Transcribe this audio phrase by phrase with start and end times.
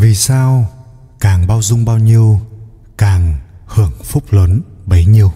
[0.00, 0.68] vì sao
[1.20, 2.40] càng bao dung bao nhiêu,
[2.98, 3.34] càng
[3.66, 5.32] hưởng phúc lớn bấy nhiêu?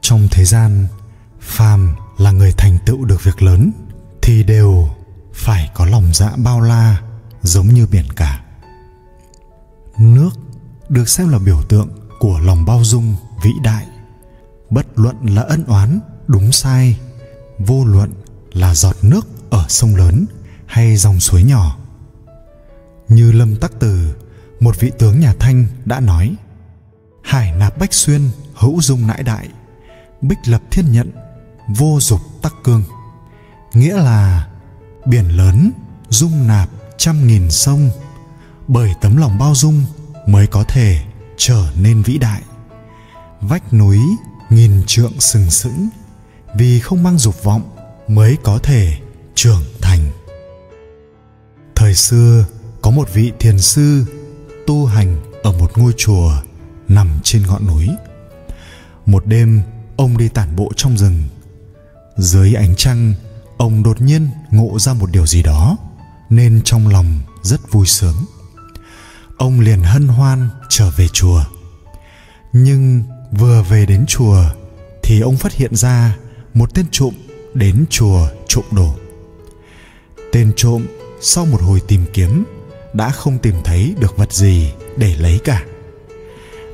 [0.00, 0.86] Trong thế gian,
[1.40, 3.72] phàm là người thành tựu được việc lớn
[4.22, 4.88] thì đều
[5.34, 7.02] phải có lòng dạ bao la
[7.42, 8.44] giống như biển cả.
[9.98, 10.30] Nước
[10.88, 11.88] được xem là biểu tượng
[12.18, 13.86] của lòng bao dung vĩ đại.
[14.70, 16.98] Bất luận là ân oán, đúng sai,
[17.58, 18.12] vô luận
[18.52, 20.26] là giọt nước ở sông lớn
[20.66, 21.83] hay dòng suối nhỏ
[23.08, 24.14] như lâm tắc từ,
[24.60, 26.34] một vị tướng nhà thanh đã nói,
[27.22, 29.48] hải nạp bách xuyên, hữu dung nãi đại,
[30.20, 31.10] bích lập thiên nhận,
[31.76, 32.84] vô dục tắc cương.
[33.72, 34.48] Nghĩa là
[35.06, 35.70] biển lớn,
[36.08, 37.90] dung nạp trăm nghìn sông,
[38.68, 39.84] bởi tấm lòng bao dung
[40.26, 41.02] mới có thể
[41.36, 42.42] trở nên vĩ đại.
[43.40, 43.98] Vách núi
[44.50, 45.88] nghìn trượng sừng sững,
[46.54, 47.76] vì không mang dục vọng
[48.08, 48.98] mới có thể
[49.34, 50.00] trưởng thành.
[51.74, 52.44] Thời xưa
[52.84, 54.04] có một vị thiền sư
[54.66, 56.32] tu hành ở một ngôi chùa
[56.88, 57.88] nằm trên ngọn núi.
[59.06, 59.62] Một đêm,
[59.96, 61.22] ông đi tản bộ trong rừng.
[62.16, 63.14] Dưới ánh trăng,
[63.56, 65.76] ông đột nhiên ngộ ra một điều gì đó,
[66.30, 68.16] nên trong lòng rất vui sướng.
[69.36, 71.44] Ông liền hân hoan trở về chùa.
[72.52, 74.44] Nhưng vừa về đến chùa
[75.02, 76.16] thì ông phát hiện ra
[76.54, 77.14] một tên trộm
[77.54, 78.94] đến chùa trộm đồ.
[80.32, 80.86] Tên trộm
[81.20, 82.44] sau một hồi tìm kiếm
[82.94, 85.62] đã không tìm thấy được vật gì để lấy cả.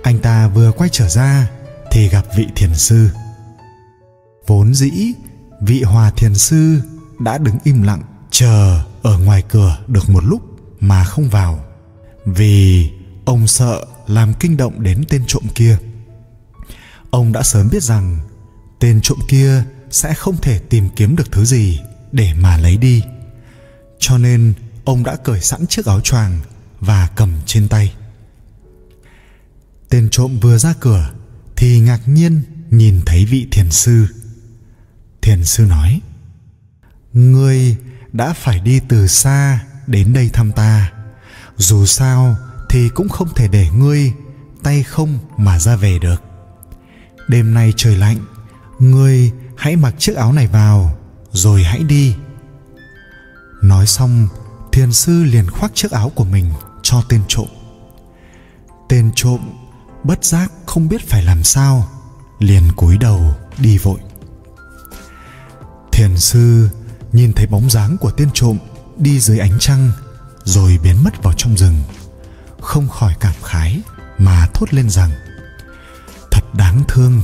[0.02, 1.50] Anh ta vừa quay trở ra
[1.90, 3.08] thì gặp vị thiền sư.
[4.46, 5.12] Vốn dĩ,
[5.60, 6.80] vị hòa thiền sư
[7.18, 10.42] đã đứng im lặng chờ ở ngoài cửa được một lúc
[10.80, 11.64] mà không vào.
[12.24, 12.90] Vì
[13.24, 15.76] ông sợ làm kinh động đến tên trộm kia.
[17.10, 18.18] Ông đã sớm biết rằng
[18.80, 21.80] tên trộm kia sẽ không thể tìm kiếm được thứ gì
[22.12, 23.02] để mà lấy đi.
[23.98, 24.52] Cho nên
[24.90, 26.40] ông đã cởi sẵn chiếc áo choàng
[26.80, 27.94] và cầm trên tay.
[29.88, 31.10] Tên trộm vừa ra cửa
[31.56, 34.06] thì ngạc nhiên nhìn thấy vị thiền sư.
[35.22, 36.00] Thiền sư nói,
[37.12, 37.76] ngươi
[38.12, 40.92] đã phải đi từ xa đến đây thăm ta.
[41.56, 42.36] Dù sao
[42.68, 44.12] thì cũng không thể để ngươi
[44.62, 46.22] tay không mà ra về được.
[47.28, 48.18] Đêm nay trời lạnh,
[48.78, 50.98] ngươi hãy mặc chiếc áo này vào,
[51.32, 52.14] rồi hãy đi.
[53.62, 54.28] Nói xong
[54.72, 57.46] thiền sư liền khoác chiếc áo của mình cho tên trộm.
[58.88, 59.40] Tên trộm
[60.04, 61.88] bất giác không biết phải làm sao,
[62.38, 64.00] liền cúi đầu đi vội.
[65.92, 66.68] Thiền sư
[67.12, 68.58] nhìn thấy bóng dáng của tên trộm
[68.96, 69.92] đi dưới ánh trăng,
[70.44, 71.82] rồi biến mất vào trong rừng.
[72.60, 73.80] Không khỏi cảm khái
[74.18, 75.10] mà thốt lên rằng,
[76.30, 77.22] thật đáng thương,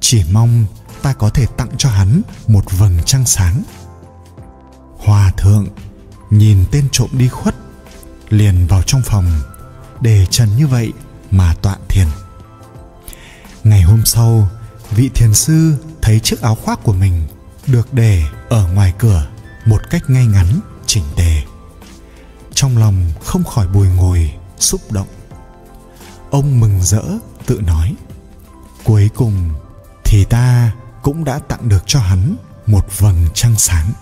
[0.00, 0.66] chỉ mong
[1.02, 3.62] ta có thể tặng cho hắn một vầng trăng sáng.
[4.98, 5.68] Hòa thượng
[6.32, 7.54] nhìn tên trộm đi khuất,
[8.28, 9.40] liền vào trong phòng,
[10.00, 10.92] để trần như vậy
[11.30, 12.06] mà tọa thiền.
[13.64, 14.48] Ngày hôm sau,
[14.90, 17.22] vị thiền sư thấy chiếc áo khoác của mình
[17.66, 19.26] được để ở ngoài cửa
[19.66, 21.42] một cách ngay ngắn, chỉnh tề.
[22.54, 25.08] Trong lòng không khỏi bùi ngồi, xúc động.
[26.30, 27.02] Ông mừng rỡ,
[27.46, 27.94] tự nói,
[28.84, 29.50] cuối cùng
[30.04, 30.72] thì ta
[31.02, 33.92] cũng đã tặng được cho hắn một vầng trăng sáng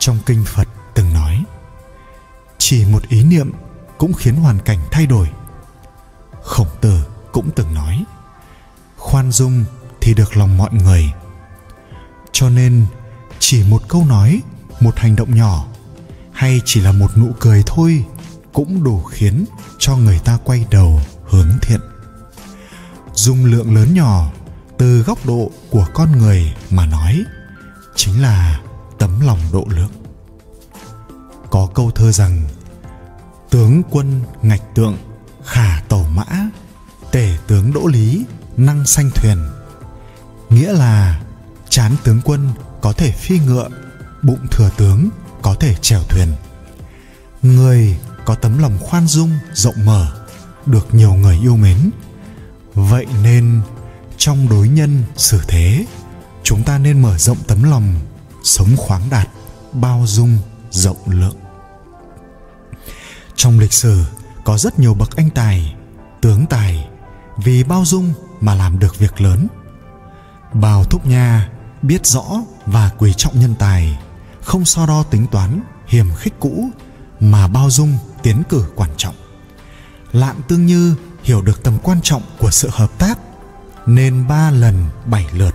[0.00, 1.44] trong kinh phật từng nói.
[2.58, 3.52] Chỉ một ý niệm
[3.98, 5.30] cũng khiến hoàn cảnh thay đổi.
[6.42, 8.04] Khổng tử cũng từng nói,
[8.96, 9.64] khoan dung
[10.00, 11.12] thì được lòng mọi người.
[12.32, 12.86] Cho nên,
[13.38, 14.40] chỉ một câu nói,
[14.80, 15.66] một hành động nhỏ,
[16.32, 18.04] hay chỉ là một nụ cười thôi,
[18.52, 19.44] cũng đủ khiến
[19.78, 21.80] cho người ta quay đầu hướng thiện.
[23.14, 24.30] Dung lượng lớn nhỏ
[24.78, 27.24] từ góc độ của con người mà nói,
[27.96, 28.59] chính là
[29.00, 29.90] tấm lòng độ lượng.
[31.50, 32.42] Có câu thơ rằng,
[33.50, 34.96] tướng quân ngạch tượng,
[35.44, 36.24] khả tẩu mã,
[37.12, 38.24] tể tướng đỗ lý,
[38.56, 39.38] năng sanh thuyền.
[40.50, 41.22] Nghĩa là
[41.68, 42.48] chán tướng quân
[42.80, 43.68] có thể phi ngựa,
[44.22, 45.08] bụng thừa tướng
[45.42, 46.28] có thể chèo thuyền.
[47.42, 50.26] Người có tấm lòng khoan dung, rộng mở,
[50.66, 51.90] được nhiều người yêu mến.
[52.74, 53.60] Vậy nên
[54.16, 55.86] trong đối nhân xử thế,
[56.42, 57.94] chúng ta nên mở rộng tấm lòng
[58.42, 59.28] sống khoáng đạt,
[59.72, 60.38] bao dung,
[60.70, 61.36] rộng lượng.
[63.36, 64.04] Trong lịch sử,
[64.44, 65.74] có rất nhiều bậc anh tài,
[66.20, 66.88] tướng tài,
[67.36, 69.46] vì bao dung mà làm được việc lớn.
[70.52, 71.48] Bào thúc nha
[71.82, 72.24] biết rõ
[72.66, 73.98] và quý trọng nhân tài,
[74.42, 76.68] không so đo tính toán, hiềm khích cũ
[77.20, 79.14] mà bao dung tiến cử quan trọng.
[80.12, 83.18] Lạn tương như hiểu được tầm quan trọng của sự hợp tác,
[83.86, 85.54] nên ba lần bảy lượt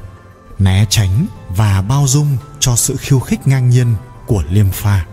[0.59, 3.95] né tránh và bao dung cho sự khiêu khích ngang nhiên
[4.25, 5.05] của liêm pha.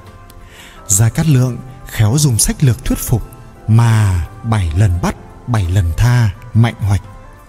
[0.87, 1.57] Gia cát lượng
[1.87, 3.23] khéo dùng sách lược thuyết phục
[3.69, 5.17] mà bảy lần bắt,
[5.47, 7.03] bảy lần tha mạnh hoạch,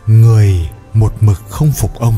[0.07, 2.17] người một mực không phục ông.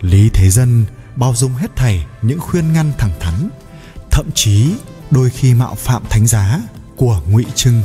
[0.00, 0.86] Lý thế dân
[1.16, 3.48] bao dung hết thảy những khuyên ngăn thẳng thắn,
[4.10, 4.74] thậm chí
[5.10, 6.60] đôi khi mạo phạm thánh giá
[6.96, 7.82] của ngụy trưng.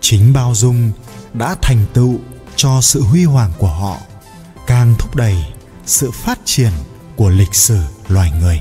[0.00, 0.92] Chính bao dung
[1.34, 2.18] đã thành tựu
[2.56, 3.96] cho sự huy hoàng của họ,
[4.66, 5.36] càng thúc đẩy
[5.86, 6.72] sự phát triển
[7.20, 8.60] của lịch sử loài người.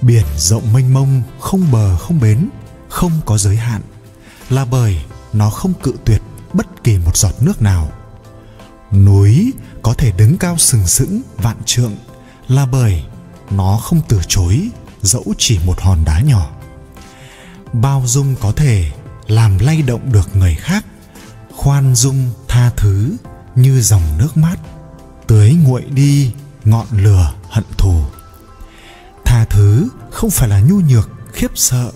[0.00, 2.48] Biển rộng mênh mông, không bờ, không bến,
[2.88, 3.82] không có giới hạn,
[4.50, 6.22] là bởi nó không cự tuyệt
[6.52, 7.90] bất kỳ một giọt nước nào.
[8.92, 9.52] Núi
[9.82, 11.96] có thể đứng cao sừng sững vạn trượng,
[12.48, 13.04] là bởi
[13.50, 14.68] nó không từ chối,
[15.02, 16.50] dẫu chỉ một hòn đá nhỏ.
[17.72, 18.90] Bao dung có thể
[19.26, 20.84] làm lay động được người khác,
[21.56, 23.16] khoan dung tha thứ
[23.54, 24.56] như dòng nước mát.
[25.26, 26.32] Tưới nguội đi
[26.70, 28.02] ngọn lửa hận thù.
[29.24, 31.92] Tha thứ không phải là nhu nhược, khiếp sợ.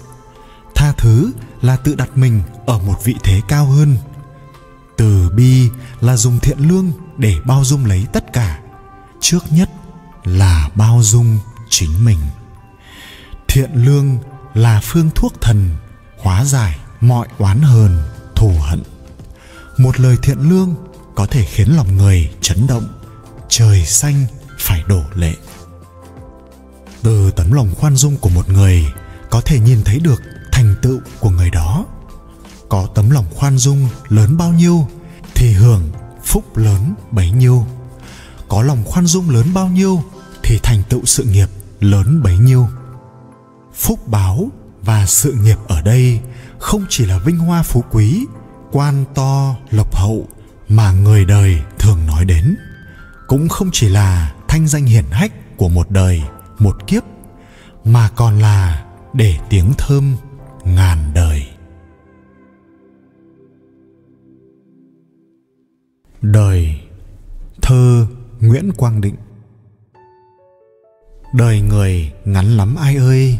[0.74, 1.32] Tha thứ
[1.62, 3.96] là tự đặt mình ở một vị thế cao hơn.
[4.96, 5.68] Từ bi
[6.00, 8.60] là dùng thiện lương để bao dung lấy tất cả.
[9.20, 9.70] Trước nhất
[10.24, 11.38] là bao dung
[11.70, 12.18] chính mình.
[13.48, 14.18] Thiện lương
[14.54, 15.76] là phương thuốc thần,
[16.18, 18.02] hóa giải mọi oán hờn,
[18.34, 18.82] thù hận.
[19.78, 20.74] Một lời thiện lương
[21.14, 22.88] có thể khiến lòng người chấn động.
[23.48, 24.26] Trời xanh
[24.62, 25.34] phải đổ lệ.
[27.02, 28.86] Từ tấm lòng khoan dung của một người
[29.30, 30.22] có thể nhìn thấy được
[30.52, 31.86] thành tựu của người đó.
[32.68, 34.88] Có tấm lòng khoan dung lớn bao nhiêu
[35.34, 35.90] thì hưởng
[36.24, 37.66] phúc lớn bấy nhiêu.
[38.48, 40.02] Có lòng khoan dung lớn bao nhiêu
[40.42, 41.48] thì thành tựu sự nghiệp
[41.80, 42.68] lớn bấy nhiêu.
[43.74, 44.48] Phúc báo
[44.82, 46.20] và sự nghiệp ở đây
[46.58, 48.26] không chỉ là vinh hoa phú quý,
[48.72, 50.28] quan to, lộc hậu
[50.68, 52.56] mà người đời thường nói đến.
[53.26, 56.22] Cũng không chỉ là thanh danh hiển hách của một đời,
[56.58, 57.02] một kiếp,
[57.84, 60.16] mà còn là để tiếng thơm
[60.64, 61.46] ngàn đời.
[66.22, 66.80] Đời
[67.62, 68.06] thơ
[68.40, 69.16] nguyễn quang định.
[71.34, 73.38] Đời người ngắn lắm ai ơi,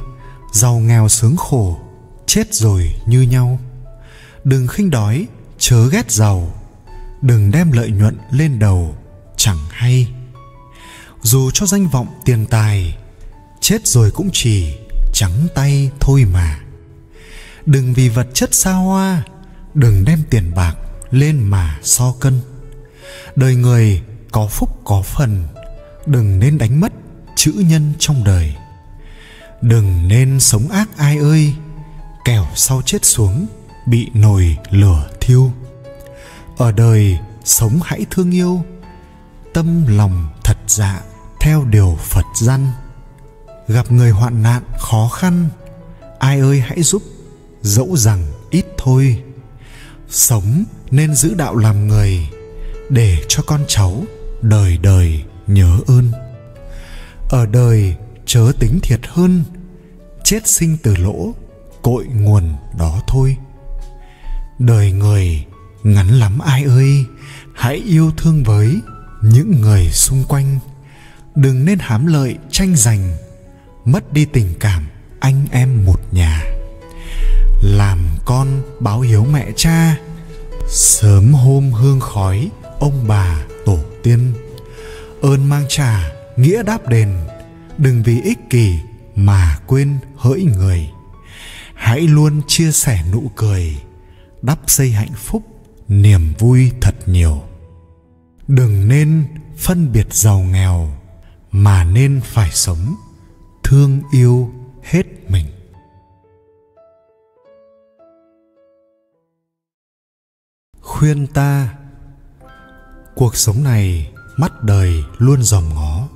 [0.53, 1.81] giàu nghèo sướng khổ,
[2.27, 3.59] chết rồi như nhau.
[4.45, 5.27] Đừng khinh đói,
[5.59, 6.55] chớ ghét giàu,
[7.23, 8.97] đừng đem lợi nhuận lên đầu,
[9.37, 10.09] chẳng hay
[11.23, 12.97] dù cho danh vọng tiền tài,
[13.61, 14.75] chết rồi cũng chỉ
[15.13, 16.61] trắng tay thôi mà.
[17.67, 19.23] Đừng vì vật chất xa hoa,
[19.75, 20.75] đừng đem tiền bạc
[21.11, 22.41] lên mà so cân.
[23.37, 25.49] Đời người có phúc có phần,
[26.07, 26.93] đừng nên đánh mất
[27.37, 28.55] chữ nhân trong đời.
[29.63, 31.55] Đừng nên sống ác ai ơi,
[32.25, 33.47] kẻo sau chết xuống
[33.87, 35.53] bị nồi lửa thiêu.
[36.57, 38.65] Ở đời sống hãy thương yêu,
[39.55, 41.01] tâm lòng thật dạ
[41.43, 42.67] theo điều phật dăn.
[43.69, 45.49] Gặp người hoạn nạn khó khăn,
[46.19, 47.03] ai ơi hãy giúp,
[47.63, 49.23] dẫu rằng ít thôi.
[50.09, 52.29] Sống nên giữ đạo làm người,
[52.91, 54.05] để cho con cháu
[54.43, 56.13] đời đời nhớ ơn.
[57.31, 57.97] Ở đời
[58.27, 59.45] chớ tính thiệt hơn,
[60.25, 61.35] chết sinh từ lỗ,
[61.83, 63.37] cội nguồn đó thôi.
[64.59, 65.45] Đời người
[65.83, 67.05] ngắn lắm ai ơi,
[67.55, 68.81] hãy yêu thương với
[69.23, 70.59] những người xung quanh
[71.35, 73.17] đừng nên hám lợi tranh giành,
[73.85, 74.87] mất đi tình cảm,
[75.21, 76.43] anh em một nhà.
[77.63, 79.97] Làm con báo hiếu mẹ cha,
[80.69, 84.33] sớm hôm hương khói, ông bà tổ tiên.
[85.23, 87.09] Ơn mang trả nghĩa đáp đền,
[87.79, 88.79] đừng vì ích kỷ
[89.17, 90.91] mà quên hỡi người.
[91.75, 93.77] Hãy luôn chia sẻ nụ cười,
[94.43, 95.43] đắp xây hạnh phúc,
[95.89, 97.43] niềm vui thật nhiều.
[98.49, 99.25] Đừng nên
[99.57, 101.02] phân biệt giàu nghèo
[101.53, 102.95] mà nên phải sống,
[103.65, 104.51] thương yêu
[104.83, 105.47] hết mình.
[110.81, 111.75] Khuyên ta,
[113.15, 116.09] cuộc sống này mắt đời luôn dòm ngó,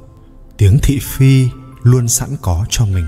[0.56, 1.48] tiếng thị phi
[1.82, 3.06] luôn sẵn có cho mình.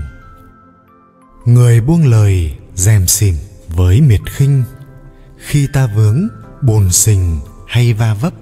[1.45, 3.35] Người buông lời dèm xỉm
[3.67, 4.63] với miệt khinh,
[5.37, 6.27] khi ta vướng,
[6.61, 8.33] bồn sình hay va vấp,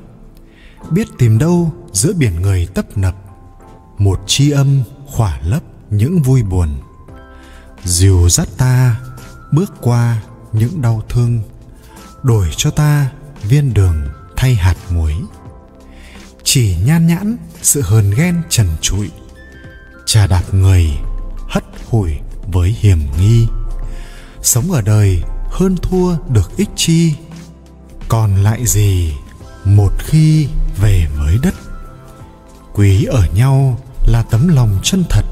[0.92, 3.16] biết tìm đâu giữa biển người tấp nập
[3.98, 6.70] một chi âm khỏa lấp những vui buồn.
[7.84, 9.00] Dìu dắt ta
[9.52, 10.22] bước qua
[10.54, 11.42] những đau thương,
[12.24, 13.12] đổi cho ta
[13.44, 15.14] viên đường thay hạt muối.
[16.44, 19.10] Chỉ nhan nhãn sự hờn ghen trần trụi,
[20.06, 20.92] trà đạp người
[21.48, 22.14] hất hủi
[22.52, 23.48] với hiểm nghi.
[24.42, 27.14] Sống ở đời hơn thua được ích chi,
[28.10, 29.14] còn lại gì
[29.66, 30.48] một khi
[30.82, 31.54] về với đất?
[32.74, 35.26] Quý ở nhau là tấm lòng chân thật.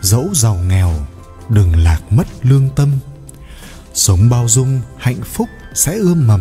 [0.00, 0.92] Dẫu giàu nghèo
[1.48, 2.90] đừng lạc mất lương tâm.
[3.94, 6.40] Sống bao dung, hạnh phúc sẽ ươm mầm.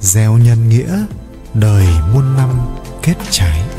[0.00, 1.04] Gieo nhân nghĩa,
[1.54, 2.50] đời muôn năm
[3.02, 3.71] kết trái.